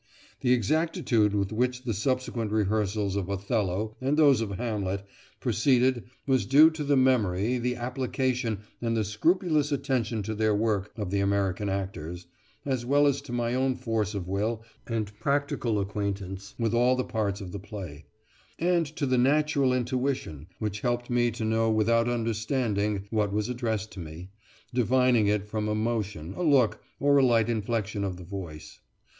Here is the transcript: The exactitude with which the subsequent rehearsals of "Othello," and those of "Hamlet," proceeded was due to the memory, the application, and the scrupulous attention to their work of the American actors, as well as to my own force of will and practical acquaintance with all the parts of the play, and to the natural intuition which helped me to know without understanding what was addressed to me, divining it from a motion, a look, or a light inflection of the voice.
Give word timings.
The 0.39 0.51
exactitude 0.51 1.35
with 1.35 1.51
which 1.53 1.83
the 1.83 1.93
subsequent 1.93 2.51
rehearsals 2.51 3.15
of 3.15 3.29
"Othello," 3.29 3.95
and 4.01 4.17
those 4.17 4.41
of 4.41 4.53
"Hamlet," 4.57 5.05
proceeded 5.39 6.05
was 6.25 6.47
due 6.47 6.71
to 6.71 6.83
the 6.83 6.97
memory, 6.97 7.59
the 7.59 7.75
application, 7.75 8.61
and 8.81 8.97
the 8.97 9.03
scrupulous 9.03 9.71
attention 9.71 10.23
to 10.23 10.33
their 10.33 10.55
work 10.55 10.91
of 10.97 11.11
the 11.11 11.19
American 11.19 11.69
actors, 11.69 12.25
as 12.65 12.83
well 12.83 13.05
as 13.05 13.21
to 13.21 13.31
my 13.31 13.53
own 13.53 13.75
force 13.75 14.15
of 14.15 14.27
will 14.27 14.63
and 14.87 15.13
practical 15.19 15.79
acquaintance 15.79 16.55
with 16.57 16.73
all 16.73 16.95
the 16.95 17.03
parts 17.03 17.39
of 17.39 17.51
the 17.51 17.59
play, 17.59 18.05
and 18.57 18.87
to 18.87 19.05
the 19.05 19.19
natural 19.19 19.71
intuition 19.71 20.47
which 20.57 20.79
helped 20.81 21.11
me 21.11 21.29
to 21.29 21.45
know 21.45 21.69
without 21.69 22.09
understanding 22.09 23.05
what 23.11 23.31
was 23.31 23.49
addressed 23.49 23.91
to 23.91 23.99
me, 23.99 24.31
divining 24.73 25.27
it 25.27 25.45
from 25.45 25.67
a 25.67 25.75
motion, 25.75 26.33
a 26.33 26.41
look, 26.41 26.81
or 26.99 27.17
a 27.17 27.23
light 27.23 27.47
inflection 27.49 28.03
of 28.03 28.17
the 28.17 28.23
voice. 28.23 28.79